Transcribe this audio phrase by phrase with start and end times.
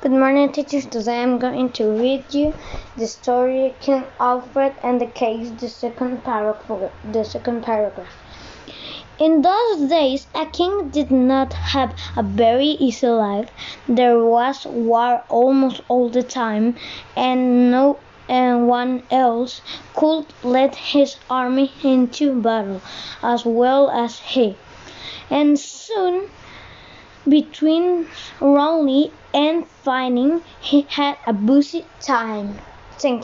[0.00, 0.86] Good morning, teachers.
[0.86, 2.54] Today I'm going to read you
[2.96, 6.92] the story King Alfred and the Cakes, the second paragraph.
[7.10, 8.12] The second paragraph.
[9.18, 13.50] In those days, a king did not have a very easy life.
[13.88, 16.76] There was war almost all the time,
[17.16, 19.62] and no and one else
[19.96, 22.80] could lead his army into battle
[23.20, 24.56] as well as he.
[25.28, 26.30] And soon
[27.28, 28.08] between
[28.40, 32.60] running and fighting, he had a busy time.
[33.00, 33.16] Thank you.